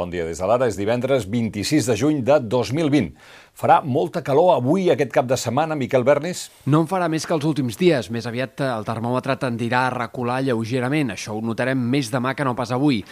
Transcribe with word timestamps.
Bon 0.00 0.08
dia 0.08 0.24
des 0.24 0.38
de 0.40 0.46
l'ara. 0.48 0.64
És 0.70 0.78
divendres 0.80 1.26
26 1.28 1.90
de 1.90 1.96
juny 1.98 2.22
de 2.24 2.38
2020. 2.40 3.10
Farà 3.60 3.80
molta 3.84 4.22
calor 4.24 4.54
avui, 4.54 4.86
aquest 4.88 5.10
cap 5.12 5.26
de 5.28 5.36
setmana, 5.36 5.76
Miquel 5.76 6.06
Bernis? 6.08 6.46
No 6.64 6.80
en 6.80 6.88
farà 6.88 7.10
més 7.12 7.26
que 7.28 7.36
els 7.36 7.44
últims 7.44 7.76
dies. 7.76 8.08
Més 8.08 8.24
aviat 8.30 8.62
el 8.64 8.86
termòmetre 8.88 9.36
tendirà 9.42 9.82
a 9.88 9.92
recular 9.92 10.38
lleugerament. 10.46 11.12
Això 11.12 11.36
ho 11.36 11.44
notarem 11.44 11.84
més 11.92 12.08
demà 12.08 12.32
que 12.32 12.48
no 12.48 12.56
pas 12.56 12.72
avui. 12.72 13.02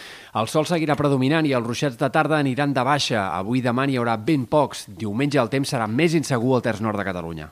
El 0.41 0.49
sol 0.49 0.65
seguirà 0.65 0.97
predominant 0.97 1.45
i 1.45 1.53
els 1.53 1.69
ruixats 1.69 2.01
de 2.01 2.09
tarda 2.09 2.41
aniran 2.41 2.73
de 2.73 2.87
baixa. 2.89 3.27
Avui 3.37 3.61
demà 3.61 3.85
n'hi 3.85 4.01
haurà 4.01 4.17
ben 4.17 4.49
pocs. 4.49 4.87
Diumenge 4.89 5.37
el 5.37 5.53
temps 5.53 5.77
serà 5.77 5.85
més 5.85 6.17
insegur 6.17 6.57
al 6.57 6.65
terç 6.65 6.81
nord 6.81 6.97
de 6.97 7.05
Catalunya. 7.11 7.51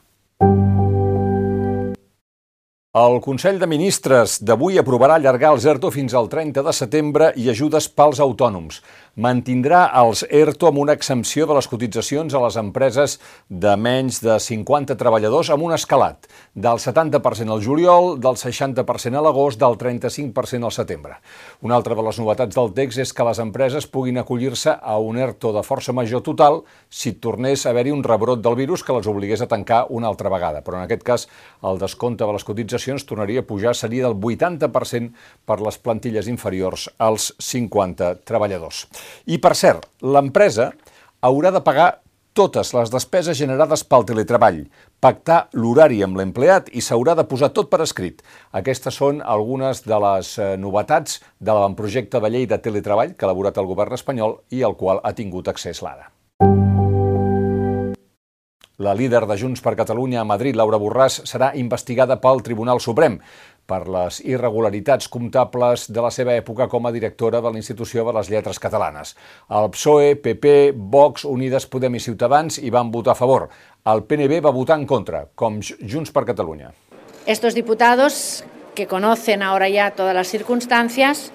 El 2.97 3.19
Consell 3.21 3.59
de 3.61 3.67
Ministres 3.69 4.39
d'avui 4.47 4.79
aprovarà 4.81 5.19
allargar 5.19 5.51
els 5.53 5.65
ERTO 5.69 5.91
fins 5.93 6.15
al 6.17 6.29
30 6.31 6.63
de 6.65 6.71
setembre 6.73 7.27
i 7.37 7.49
ajudes 7.51 7.85
pels 7.93 8.17
autònoms. 8.23 8.79
Mantindrà 9.21 9.81
els 9.99 10.23
ERTO 10.23 10.69
amb 10.69 10.79
una 10.81 10.95
exempció 10.97 11.45
de 11.49 11.57
les 11.57 11.67
cotitzacions 11.69 12.33
a 12.33 12.41
les 12.41 12.57
empreses 12.57 13.17
de 13.49 13.73
menys 13.77 14.17
de 14.23 14.37
50 14.41 14.95
treballadors 14.97 15.51
amb 15.53 15.67
un 15.67 15.75
escalat, 15.75 16.25
del 16.53 16.81
70% 16.81 17.53
al 17.53 17.61
juliol, 17.65 18.15
del 18.23 18.39
60% 18.39 19.19
a 19.19 19.23
l'agost, 19.25 19.59
del 19.61 19.77
35% 19.77 20.69
al 20.69 20.73
setembre. 20.73 21.19
Una 21.61 21.77
altra 21.77 21.97
de 21.97 22.05
les 22.07 22.21
novetats 22.21 22.55
del 22.55 22.73
text 22.77 23.03
és 23.03 23.13
que 23.13 23.27
les 23.29 23.43
empreses 23.43 23.89
puguin 23.89 24.21
acollir-se 24.23 24.73
a 24.73 24.97
un 24.97 25.21
ERTO 25.21 25.53
de 25.53 25.65
força 25.65 25.93
major 25.93 26.23
total 26.25 26.63
si 26.89 27.13
tornés 27.21 27.65
a 27.65 27.75
haver-hi 27.75 27.93
un 27.93 28.05
rebrot 28.05 28.41
del 28.41 28.57
virus 28.57 28.85
que 28.85 28.97
les 28.97 29.11
obligués 29.11 29.41
a 29.41 29.51
tancar 29.51 29.85
una 29.89 30.09
altra 30.09 30.33
vegada. 30.33 30.63
Però 30.63 30.77
en 30.81 30.87
aquest 30.87 31.05
cas 31.05 31.29
el 31.61 31.81
descompte 31.81 32.25
de 32.25 32.37
les 32.37 32.45
cotitzacions 32.47 32.86
cotitzacions 32.87 33.05
tornaria 33.05 33.41
a 33.41 33.47
pujar, 33.47 33.75
seria 33.75 34.07
del 34.07 34.15
80% 34.15 35.11
per 35.45 35.59
les 35.61 35.77
plantilles 35.77 36.27
inferiors 36.27 36.89
als 36.97 37.33
50 37.39 38.23
treballadors. 38.25 38.87
I, 39.27 39.37
per 39.37 39.55
cert, 39.55 39.87
l'empresa 40.01 40.71
haurà 41.21 41.51
de 41.51 41.61
pagar 41.61 41.99
totes 42.33 42.71
les 42.73 42.91
despeses 42.93 43.37
generades 43.37 43.83
pel 43.83 44.05
teletreball, 44.05 44.67
pactar 45.01 45.47
l'horari 45.57 46.03
amb 46.05 46.17
l'empleat 46.17 46.69
i 46.69 46.81
s'haurà 46.81 47.15
de 47.17 47.25
posar 47.25 47.49
tot 47.49 47.69
per 47.69 47.81
escrit. 47.81 48.21
Aquestes 48.53 48.93
són 48.93 49.23
algunes 49.25 49.81
de 49.81 49.97
les 49.97 50.37
eh, 50.37 50.53
novetats 50.57 51.19
de 51.39 51.51
l'avantprojecte 51.51 52.21
de 52.21 52.29
llei 52.29 52.45
de 52.45 52.61
teletreball 52.61 53.15
que 53.15 53.25
ha 53.25 53.31
elaborat 53.31 53.57
el 53.57 53.65
govern 53.65 53.97
espanyol 53.97 54.37
i 54.53 54.61
al 54.61 54.77
qual 54.77 55.01
ha 55.03 55.15
tingut 55.17 55.49
accés 55.49 55.81
l'ARA. 55.81 56.11
La 58.77 58.93
líder 58.93 59.23
de 59.25 59.33
Junts 59.41 59.63
per 59.65 59.71
Catalunya 59.73 60.19
a 60.21 60.23
Madrid, 60.29 60.53
Laura 60.53 60.77
Borràs, 60.77 61.15
serà 61.25 61.47
investigada 61.57 62.19
pel 62.21 62.43
Tribunal 62.45 62.77
Suprem 62.77 63.15
per 63.65 63.79
les 63.89 64.19
irregularitats 64.21 65.09
comptables 65.09 65.87
de 65.89 66.03
la 66.05 66.11
seva 66.13 66.35
època 66.37 66.67
com 66.69 66.85
a 66.85 66.91
directora 66.93 67.41
de 67.41 67.51
l'Institució 67.55 68.05
de 68.05 68.13
les 68.13 68.29
Lletres 68.29 68.61
Catalanes. 68.61 69.15
El 69.49 69.71
PSOE, 69.73 70.11
PP, 70.21 70.51
Vox, 70.77 71.25
Unides 71.25 71.65
Podem 71.65 71.97
i 71.97 72.03
Ciutadans 72.05 72.59
hi 72.61 72.69
van 72.69 72.93
votar 72.93 73.15
a 73.15 73.17
favor. 73.17 73.47
El 73.81 74.03
PNB 74.05 74.43
va 74.45 74.53
votar 74.53 74.77
en 74.77 74.85
contra, 74.85 75.23
com 75.33 75.57
Junts 75.57 76.13
per 76.13 76.27
Catalunya. 76.29 76.69
Estos 77.25 77.57
diputados, 77.57 78.45
que 78.75 78.85
conocen 78.85 79.41
ahora 79.41 79.69
ya 79.69 79.89
todas 79.97 80.13
las 80.13 80.27
circunstancias, 80.27 81.31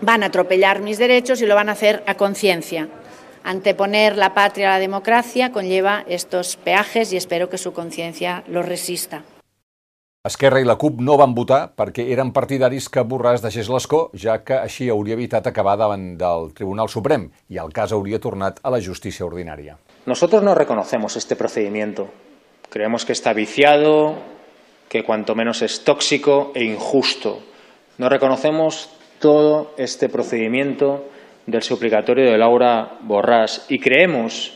van 0.00 0.24
a 0.24 0.26
atropellar 0.26 0.80
mis 0.80 0.98
derechos 0.98 1.40
y 1.40 1.46
lo 1.46 1.54
van 1.54 1.68
a 1.68 1.78
hacer 1.78 2.02
a 2.08 2.16
conciencia. 2.16 2.88
Anteponer 3.44 4.16
la 4.16 4.32
patria 4.32 4.70
a 4.70 4.72
la 4.72 4.80
democracia 4.80 5.52
conlleva 5.52 6.02
estos 6.08 6.56
peajes 6.56 7.12
i 7.12 7.18
espero 7.18 7.50
que 7.50 7.58
su 7.58 7.74
conciencia 7.74 8.42
los 8.48 8.64
resista. 8.64 9.20
Esquerra 10.24 10.62
i 10.62 10.64
la 10.64 10.78
CUP 10.80 11.02
no 11.04 11.18
van 11.20 11.34
votar 11.36 11.74
perquè 11.76 12.06
eren 12.14 12.30
partidaris 12.32 12.86
que 12.88 13.04
Borràs 13.04 13.44
deixés 13.44 13.68
l'escó, 13.68 14.08
ja 14.16 14.38
que 14.40 14.56
així 14.56 14.88
hauria 14.88 15.18
evitat 15.18 15.44
acabar 15.44 15.76
davant 15.76 16.14
del 16.16 16.54
Tribunal 16.56 16.88
Suprem 16.88 17.28
i 17.52 17.60
el 17.60 17.68
cas 17.76 17.92
hauria 17.92 18.16
tornat 18.16 18.62
a 18.64 18.72
la 18.72 18.80
justícia 18.80 19.26
ordinària. 19.28 19.76
Nosotros 20.06 20.42
no 20.42 20.54
reconocemos 20.54 21.16
este 21.20 21.36
procedimiento. 21.36 22.08
Creemos 22.70 23.04
que 23.04 23.12
está 23.12 23.34
viciado, 23.34 24.14
que 24.88 25.04
cuanto 25.04 25.34
menos 25.34 25.60
es 25.60 25.84
tóxico 25.84 26.52
e 26.54 26.64
injusto. 26.64 27.40
No 27.98 28.08
reconocemos 28.08 28.88
todo 29.20 29.74
este 29.76 30.08
procedimiento 30.08 31.04
del 31.46 31.62
suplicatorio 31.62 32.30
de 32.30 32.38
Laura 32.38 32.98
Borrás 33.00 33.66
y 33.68 33.78
creemos 33.78 34.52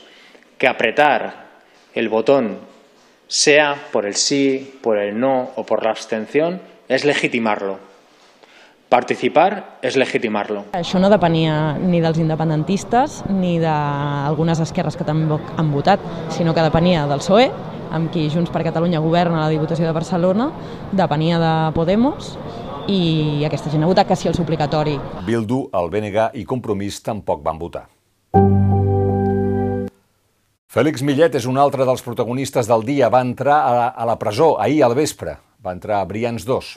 que 0.57 0.69
apretar 0.69 1.49
el 1.95 2.09
botón, 2.09 2.59
sea 3.27 3.77
por 3.93 4.07
el 4.07 4.15
sí, 4.15 4.79
por 4.83 4.99
el 4.99 5.19
no 5.19 5.51
o 5.57 5.65
por 5.65 5.85
la 5.85 5.91
abstención, 5.91 6.61
és 6.89 7.05
legitimarlo. 7.05 7.77
Participar 8.89 9.77
és 9.85 9.99
legitimarlo. 10.01 10.65
Això 10.73 10.97
no 10.97 11.11
depenia 11.13 11.77
ni 11.77 12.01
dels 12.01 12.17
independentistes 12.17 13.21
ni 13.29 13.59
d'algunes 13.61 14.63
esquerres 14.65 14.97
que 14.97 15.05
també 15.05 15.37
han 15.61 15.69
votat, 15.75 16.01
sinó 16.33 16.55
que 16.57 16.65
depenia 16.65 17.05
del 17.07 17.21
PSOE, 17.21 17.51
amb 17.93 18.09
qui 18.13 18.31
Junts 18.33 18.49
per 18.53 18.65
Catalunya 18.65 19.05
governa 19.05 19.45
la 19.45 19.53
Diputació 19.53 19.85
de 19.85 19.93
Barcelona, 19.93 20.49
depenia 20.93 21.39
de 21.39 21.53
Podemos 21.77 22.39
i 22.89 23.45
aquesta 23.45 23.71
gent 23.71 23.85
ha 23.85 23.91
votat 23.91 24.09
que 24.09 24.17
sí 24.17 24.29
al 24.29 24.37
suplicatori. 24.37 24.97
Bildu, 25.27 25.67
el 25.77 25.91
BNG 25.93 26.31
i 26.41 26.45
Compromís 26.49 27.03
tampoc 27.05 27.45
van 27.45 27.61
votar. 27.61 27.85
Fèlix 30.69 31.01
Millet 31.01 31.37
és 31.39 31.47
un 31.49 31.57
altre 31.57 31.87
dels 31.89 32.03
protagonistes 32.05 32.69
del 32.69 32.85
dia. 32.85 33.09
Va 33.13 33.23
entrar 33.25 33.61
a 33.65 33.71
la, 33.73 33.87
a 33.89 34.09
la 34.09 34.19
presó 34.21 34.57
ahir 34.61 34.83
al 34.85 34.97
vespre. 34.97 35.39
Va 35.65 35.73
entrar 35.73 36.03
a 36.03 36.09
Brians 36.09 36.45
2. 36.49 36.73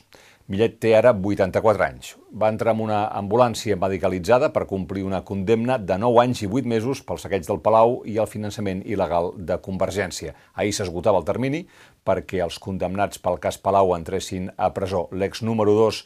Millet 0.51 0.73
té 0.83 0.89
ara 0.97 1.13
84 1.15 1.83
anys. 1.85 2.07
Va 2.35 2.49
entrar 2.51 2.73
en 2.75 2.81
una 2.83 2.97
ambulància 3.15 3.77
medicalitzada 3.79 4.49
per 4.51 4.65
complir 4.67 5.05
una 5.07 5.21
condemna 5.23 5.77
de 5.79 5.95
9 6.01 6.19
anys 6.25 6.41
i 6.43 6.49
8 6.49 6.67
mesos 6.67 7.01
pel 7.07 7.21
saqueig 7.23 7.45
del 7.47 7.61
Palau 7.63 8.01
i 8.03 8.17
el 8.19 8.27
finançament 8.27 8.81
il·legal 8.83 9.31
de 9.37 9.55
Convergència. 9.63 10.33
Ahir 10.59 10.73
s'esgotava 10.75 11.21
el 11.21 11.29
termini 11.29 11.61
perquè 12.03 12.41
els 12.43 12.59
condemnats 12.59 13.21
pel 13.23 13.39
cas 13.39 13.61
Palau 13.63 13.95
entressin 13.95 14.49
a 14.57 14.73
presó. 14.75 15.05
L'ex 15.15 15.39
número 15.39 15.77
2 15.77 16.01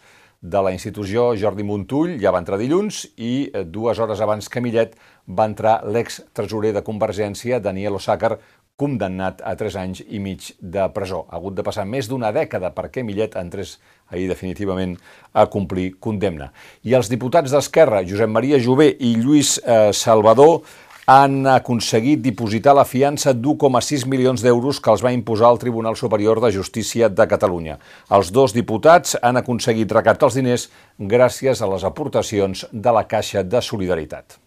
de 0.46 0.62
la 0.62 0.76
institució, 0.76 1.32
Jordi 1.42 1.66
Montull, 1.66 2.20
ja 2.22 2.30
va 2.30 2.44
entrar 2.44 2.60
dilluns 2.62 3.02
i 3.18 3.48
eh, 3.48 3.64
dues 3.66 3.98
hores 3.98 4.22
abans 4.22 4.52
que 4.52 4.62
Millet 4.62 4.94
va 5.26 5.48
entrar 5.50 5.80
l'ex 5.90 6.22
tresorer 6.38 6.76
de 6.76 6.86
Convergència, 6.86 7.58
Daniel 7.58 7.98
Osàcar, 7.98 8.36
condemnat 8.76 9.40
a 9.44 9.56
3 9.56 9.76
anys 9.80 10.02
i 10.08 10.20
mig 10.20 10.52
de 10.60 10.86
presó. 10.96 11.24
Ha 11.30 11.38
hagut 11.40 11.56
de 11.56 11.64
passar 11.64 11.86
més 11.88 12.10
d'una 12.12 12.32
dècada 12.36 12.74
perquè 12.76 13.04
Millet 13.08 13.38
entrés 13.40 13.78
ahir 14.12 14.28
definitivament 14.28 14.98
a 15.34 15.46
complir 15.52 15.94
condemna. 16.00 16.52
I 16.84 16.98
els 17.00 17.10
diputats 17.12 17.52
d'Esquerra, 17.56 18.04
Josep 18.04 18.30
Maria 18.30 18.60
Jové 18.60 18.92
i 19.00 19.16
Lluís 19.16 19.58
eh, 19.64 19.94
Salvador, 19.96 20.62
han 21.06 21.46
aconseguit 21.46 22.22
dipositar 22.22 22.74
la 22.74 22.86
fiança 22.86 23.34
d'1,6 23.34 24.08
milions 24.10 24.42
d'euros 24.42 24.80
que 24.82 24.90
els 24.90 25.04
va 25.06 25.14
imposar 25.14 25.52
el 25.54 25.62
Tribunal 25.62 25.96
Superior 25.96 26.42
de 26.42 26.50
Justícia 26.52 27.10
de 27.10 27.28
Catalunya. 27.30 27.78
Els 28.10 28.32
dos 28.34 28.56
diputats 28.58 29.14
han 29.22 29.38
aconseguit 29.38 29.94
recaptar 29.94 30.32
els 30.32 30.40
diners 30.42 30.66
gràcies 30.98 31.62
a 31.62 31.70
les 31.70 31.86
aportacions 31.86 32.66
de 32.72 32.98
la 32.98 33.06
Caixa 33.08 33.46
de 33.46 33.62
Solidaritat. 33.62 34.42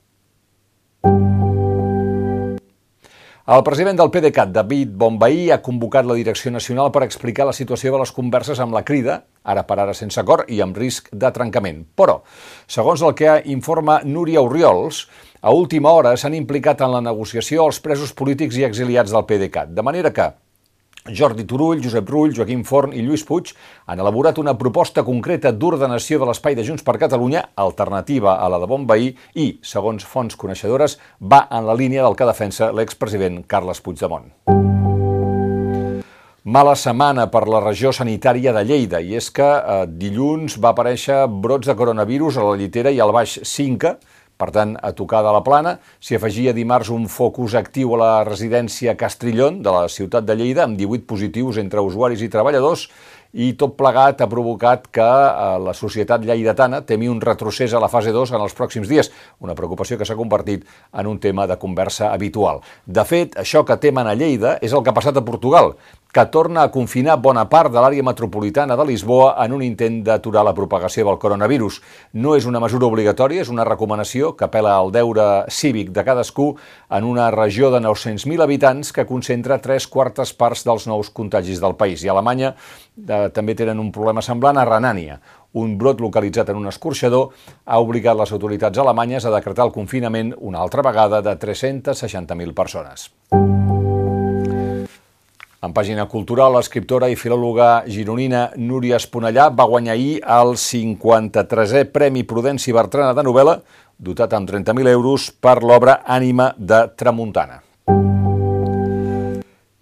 El 3.48 3.62
president 3.64 3.96
del 3.96 4.10
PDeCAT, 4.12 4.50
David 4.52 4.90
Bombaí, 5.00 5.46
ha 5.48 5.62
convocat 5.64 6.04
la 6.04 6.12
Direcció 6.18 6.50
Nacional 6.52 6.90
per 6.92 7.00
explicar 7.06 7.46
la 7.48 7.54
situació 7.56 7.94
de 7.94 8.00
les 8.02 8.10
converses 8.12 8.58
amb 8.60 8.76
la 8.76 8.82
crida, 8.84 9.14
ara 9.40 9.62
per 9.64 9.78
ara 9.80 9.94
sense 9.96 10.20
acord 10.20 10.50
i 10.52 10.58
amb 10.60 10.76
risc 10.76 11.08
de 11.22 11.30
trencament. 11.32 11.78
Però, 11.96 12.18
segons 12.68 13.00
el 13.08 13.14
que 13.16 13.38
informa 13.48 14.02
Núria 14.04 14.42
Oriols, 14.44 15.06
a 15.40 15.54
última 15.56 15.94
hora 15.96 16.12
s'han 16.20 16.36
implicat 16.36 16.84
en 16.84 16.92
la 16.92 17.00
negociació 17.00 17.64
els 17.64 17.80
presos 17.80 18.12
polítics 18.12 18.60
i 18.60 18.68
exiliats 18.68 19.16
del 19.16 19.24
PDeCAT, 19.24 19.72
de 19.72 19.86
manera 19.88 20.12
que 20.12 20.28
Jordi 21.08 21.44
Turull, 21.48 21.82
Josep 21.82 22.08
Rull, 22.10 22.34
Joaquim 22.36 22.64
Forn 22.64 22.92
i 22.92 23.02
Lluís 23.04 23.24
Puig 23.26 23.52
han 23.86 24.00
elaborat 24.00 24.38
una 24.38 24.56
proposta 24.58 25.04
concreta 25.06 25.52
d'ordenació 25.52 26.20
de 26.20 26.28
l'espai 26.28 26.56
de 26.58 26.64
Junts 26.66 26.84
per 26.86 26.98
Catalunya, 27.00 27.48
alternativa 27.56 28.38
a 28.38 28.48
la 28.52 28.60
de 28.62 28.68
Bonveí 28.70 29.12
i, 29.34 29.48
segons 29.62 30.04
fonts 30.04 30.36
coneixedores, 30.36 30.98
va 31.20 31.46
en 31.50 31.66
la 31.66 31.76
línia 31.78 32.04
del 32.06 32.16
que 32.18 32.28
defensa 32.28 32.72
l'expresident 32.72 33.42
Carles 33.48 33.80
Puigdemont. 33.80 34.32
Mala 36.48 36.72
setmana 36.80 37.26
per 37.28 37.42
la 37.44 37.58
regió 37.60 37.90
sanitària 37.92 38.54
de 38.56 38.62
Lleida, 38.64 39.02
i 39.04 39.18
és 39.18 39.26
que 39.36 39.44
eh, 39.44 39.82
dilluns 40.00 40.54
va 40.56 40.70
aparèixer 40.72 41.26
brots 41.28 41.68
de 41.68 41.74
coronavirus 41.76 42.38
a 42.38 42.46
la 42.46 42.54
Llitera 42.56 42.88
i 42.88 43.02
al 43.04 43.12
Baix 43.12 43.34
Cinca, 43.44 43.98
per 44.38 44.52
tant, 44.54 44.76
a 44.78 44.92
tocar 44.94 45.24
de 45.26 45.34
la 45.34 45.42
plana, 45.42 45.76
s'hi 45.98 46.14
afegia 46.16 46.54
dimarts 46.54 46.92
un 46.94 47.08
focus 47.10 47.56
actiu 47.58 47.96
a 47.96 48.00
la 48.00 48.12
residència 48.28 48.94
Castrillon 48.96 49.60
de 49.66 49.74
la 49.74 49.88
ciutat 49.90 50.26
de 50.28 50.38
Lleida, 50.38 50.64
amb 50.64 50.78
18 50.78 51.08
positius 51.10 51.58
entre 51.58 51.82
usuaris 51.82 52.22
i 52.22 52.30
treballadors, 52.30 52.86
i 53.32 53.50
tot 53.60 53.74
plegat 53.76 54.22
ha 54.22 54.28
provocat 54.30 54.86
que 54.94 55.04
eh, 55.04 55.58
la 55.60 55.74
societat 55.76 56.24
lleidatana 56.24 56.80
temi 56.88 57.10
un 57.12 57.20
retrocés 57.20 57.74
a 57.74 57.82
la 57.82 57.90
fase 57.92 58.12
2 58.14 58.32
en 58.32 58.44
els 58.44 58.56
pròxims 58.56 58.88
dies, 58.88 59.10
una 59.44 59.56
preocupació 59.58 59.98
que 59.98 60.06
s'ha 60.08 60.16
convertit 60.16 60.64
en 60.92 61.10
un 61.10 61.18
tema 61.20 61.46
de 61.46 61.58
conversa 61.60 62.12
habitual. 62.12 62.62
De 62.86 63.04
fet, 63.04 63.36
això 63.36 63.64
que 63.68 63.76
temen 63.76 64.08
a 64.08 64.16
Lleida 64.16 64.56
és 64.62 64.72
el 64.72 64.82
que 64.82 64.94
ha 64.94 64.96
passat 64.96 65.20
a 65.20 65.24
Portugal, 65.26 65.74
que 66.12 66.24
torna 66.26 66.62
a 66.62 66.70
confinar 66.72 67.18
bona 67.20 67.44
part 67.50 67.72
de 67.72 67.80
l'àrea 67.80 68.04
metropolitana 68.04 68.76
de 68.76 68.84
Lisboa 68.88 69.34
en 69.44 69.52
un 69.52 69.62
intent 69.62 70.00
d'aturar 70.06 70.44
la 70.46 70.54
propagació 70.56 71.04
del 71.04 71.18
coronavirus. 71.20 71.80
No 72.14 72.34
és 72.36 72.46
una 72.48 72.60
mesura 72.64 72.88
obligatòria, 72.88 73.42
és 73.44 73.52
una 73.52 73.66
recomanació 73.68 74.32
que 74.36 74.46
apela 74.48 74.74
al 74.78 74.92
deure 74.94 75.44
cívic 75.52 75.92
de 75.92 76.04
cadascú 76.04 76.54
en 76.90 77.04
una 77.04 77.30
regió 77.30 77.70
de 77.70 77.82
900.000 77.84 78.42
habitants 78.42 78.92
que 78.92 79.06
concentra 79.06 79.60
tres 79.60 79.86
quartes 79.86 80.32
parts 80.32 80.64
dels 80.64 80.88
nous 80.88 81.12
contagis 81.12 81.60
del 81.60 81.76
país. 81.76 82.04
I 82.04 82.08
a 82.08 82.16
Alemanya 82.16 82.54
eh, 82.54 83.28
també 83.34 83.54
tenen 83.54 83.78
un 83.78 83.92
problema 83.92 84.24
semblant 84.24 84.56
a 84.56 84.64
Renània. 84.64 85.20
Un 85.60 85.76
brot 85.80 86.00
localitzat 86.00 86.48
en 86.52 86.60
un 86.60 86.68
escorxador 86.72 87.30
ha 87.64 87.78
obligat 87.80 88.16
les 88.16 88.32
autoritats 88.32 88.80
alemanyes 88.80 89.24
a 89.24 89.32
decretar 89.32 89.68
el 89.68 89.76
confinament 89.76 90.34
una 90.38 90.60
altra 90.64 90.84
vegada 90.84 91.22
de 91.22 91.36
360.000 91.36 92.54
persones. 92.54 93.10
En 95.58 95.72
pàgina 95.74 96.04
cultural, 96.06 96.52
l'escriptora 96.54 97.08
i 97.10 97.16
filòloga 97.18 97.82
gironina 97.90 98.44
Núria 98.62 99.00
Esponellà 99.02 99.48
va 99.50 99.66
guanyar 99.66 99.96
ahir 99.96 100.20
el 100.36 100.54
53è 100.54 101.82
Premi 101.90 102.22
Prudenci 102.22 102.74
Bertrana 102.76 103.10
de 103.18 103.26
novel·la, 103.26 103.58
dotat 103.98 104.38
amb 104.38 104.46
30.000 104.54 104.94
euros 104.94 105.32
per 105.34 105.58
l'obra 105.64 106.04
Ànima 106.06 106.52
de 106.54 106.84
Tramuntana. 106.94 107.64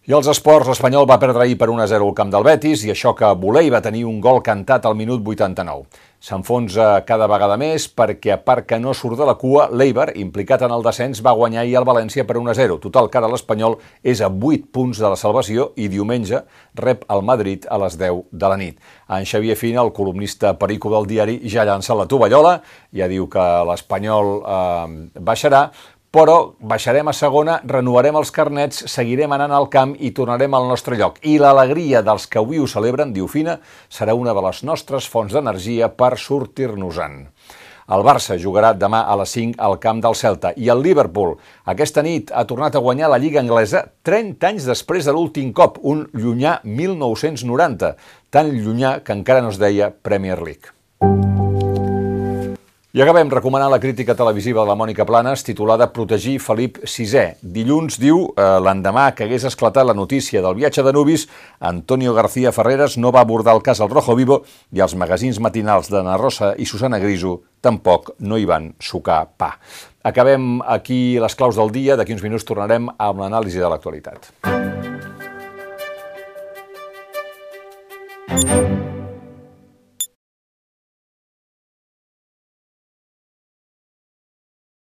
I 0.06 0.12
els 0.14 0.28
esports, 0.30 0.68
l'Espanyol 0.70 1.02
va 1.10 1.16
perdre 1.18 1.42
ahir 1.42 1.56
per 1.58 1.66
1-0 1.66 1.98
al 1.98 2.12
camp 2.14 2.28
del 2.30 2.44
Betis 2.46 2.84
i 2.86 2.92
això 2.92 3.10
que 3.18 3.26
Volei 3.42 3.72
va 3.74 3.80
tenir 3.82 4.04
un 4.06 4.20
gol 4.22 4.38
cantat 4.38 4.84
al 4.86 4.94
minut 4.94 5.18
89. 5.18 6.04
S'enfonsa 6.22 7.00
cada 7.06 7.26
vegada 7.26 7.56
més 7.58 7.88
perquè, 7.90 8.36
a 8.36 8.38
part 8.38 8.68
que 8.70 8.78
no 8.78 8.94
surt 8.94 9.18
de 9.18 9.26
la 9.26 9.34
cua, 9.34 9.66
l'Eibar, 9.74 10.12
implicat 10.14 10.62
en 10.62 10.72
el 10.76 10.86
descens, 10.86 11.18
va 11.26 11.34
guanyar 11.34 11.64
ahir 11.64 11.74
al 11.80 11.88
València 11.88 12.22
per 12.26 12.36
1-0. 12.38 12.78
Total, 12.84 13.10
que 13.10 13.18
ara 13.18 13.32
l'Espanyol 13.32 13.76
és 14.06 14.22
a 14.22 14.30
8 14.30 14.70
punts 14.70 15.02
de 15.02 15.10
la 15.10 15.18
salvació 15.18 15.72
i 15.74 15.90
diumenge 15.90 16.44
rep 16.78 17.02
el 17.10 17.26
Madrid 17.26 17.66
a 17.66 17.80
les 17.82 17.98
10 17.98 18.30
de 18.30 18.52
la 18.54 18.60
nit. 18.62 18.78
En 19.10 19.26
Xavier 19.26 19.58
Fina, 19.58 19.82
el 19.82 19.90
columnista 19.92 20.54
perico 20.54 20.94
del 20.94 21.10
diari, 21.10 21.40
ja 21.50 21.66
llança 21.66 21.98
la 21.98 22.06
tovallola, 22.06 22.60
ja 22.94 23.10
diu 23.10 23.26
que 23.26 23.50
l'Espanyol 23.66 24.32
eh, 24.38 25.20
baixarà, 25.20 25.66
però 26.14 26.54
baixarem 26.60 27.08
a 27.08 27.14
segona, 27.16 27.58
renovarem 27.66 28.16
els 28.16 28.32
carnets, 28.32 28.84
seguirem 28.92 29.32
anant 29.36 29.52
al 29.52 29.68
camp 29.72 29.94
i 29.98 30.12
tornarem 30.16 30.54
al 30.54 30.68
nostre 30.70 30.96
lloc. 30.96 31.20
I 31.22 31.36
l'alegria 31.42 32.02
dels 32.06 32.26
que 32.30 32.40
avui 32.40 32.62
ho 32.62 32.66
celebren, 32.70 33.12
diu 33.12 33.28
Fina, 33.28 33.58
serà 33.88 34.14
una 34.16 34.34
de 34.36 34.44
les 34.46 34.62
nostres 34.64 35.08
fonts 35.12 35.36
d'energia 35.36 35.90
per 35.92 36.14
sortir-nos-en. 36.18 37.24
El 37.86 38.02
Barça 38.02 38.34
jugarà 38.42 38.72
demà 38.74 39.04
a 39.06 39.14
les 39.20 39.30
5 39.36 39.60
al 39.62 39.76
camp 39.82 40.00
del 40.02 40.16
Celta 40.18 40.50
i 40.58 40.70
el 40.72 40.80
Liverpool 40.82 41.36
aquesta 41.70 42.02
nit 42.02 42.32
ha 42.34 42.42
tornat 42.50 42.74
a 42.74 42.82
guanyar 42.82 43.12
la 43.12 43.20
Lliga 43.22 43.38
Anglesa 43.38 43.84
30 44.02 44.48
anys 44.48 44.66
després 44.66 45.06
de 45.06 45.14
l'últim 45.14 45.52
cop, 45.54 45.78
un 45.86 46.02
llunyà 46.10 46.58
1990, 46.64 47.92
tan 48.34 48.50
llunyà 48.56 48.96
que 49.06 49.14
encara 49.14 49.44
no 49.44 49.54
es 49.54 49.62
deia 49.62 49.92
Premier 49.94 50.40
League. 50.42 50.74
I 52.96 53.02
acabem 53.04 53.28
recomanant 53.28 53.68
la 53.68 53.76
crítica 53.76 54.14
televisiva 54.16 54.62
de 54.62 54.70
la 54.70 54.74
Mònica 54.80 55.04
Planes 55.04 55.42
titulada 55.44 55.90
Protegir 55.92 56.38
Felip 56.40 56.78
VI. 56.80 57.42
Dilluns 57.44 57.98
diu, 58.00 58.22
eh, 58.32 58.44
l'endemà 58.64 59.10
que 59.12 59.26
hagués 59.26 59.44
esclatat 59.44 59.84
la 59.84 59.92
notícia 59.92 60.40
del 60.40 60.54
viatge 60.56 60.82
de 60.82 60.94
Nubis, 60.96 61.26
Antonio 61.60 62.14
García 62.14 62.52
Ferreras 62.52 62.96
no 62.96 63.12
va 63.12 63.20
abordar 63.20 63.54
el 63.54 63.60
cas 63.60 63.82
al 63.82 63.90
Rojo 63.90 64.16
Vivo 64.16 64.44
i 64.72 64.80
els 64.80 64.94
magazins 64.96 65.38
matinals 65.38 65.90
d'Anna 65.90 66.16
Rosa 66.16 66.54
i 66.56 66.64
Susana 66.64 66.98
Griso 66.98 67.42
tampoc 67.60 68.14
no 68.20 68.38
hi 68.38 68.46
van 68.46 68.72
sucar 68.80 69.26
pa. 69.36 69.58
Acabem 70.02 70.62
aquí 70.64 71.18
les 71.20 71.34
claus 71.36 71.56
del 71.56 71.70
dia, 71.70 71.96
d'aquí 71.96 72.14
uns 72.14 72.24
minuts 72.24 72.48
tornarem 72.48 72.88
amb 72.96 73.20
l'anàlisi 73.20 73.58
de 73.58 73.68
l'actualitat. 73.68 74.32
Thank 74.40 74.75